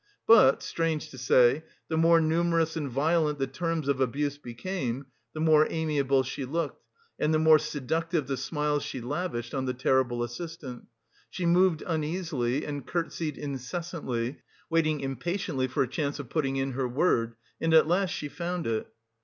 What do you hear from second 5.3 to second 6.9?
the more amiable she looked,